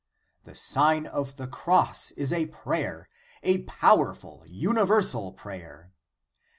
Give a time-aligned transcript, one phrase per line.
[0.45, 3.07] The Sign of the Cross is a prayer;
[3.43, 5.93] a pow erful, universal prayer.